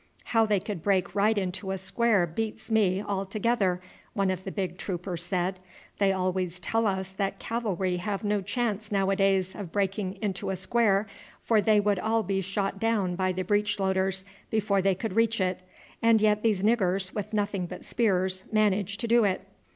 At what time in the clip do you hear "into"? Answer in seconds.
1.37-1.69, 10.19-10.49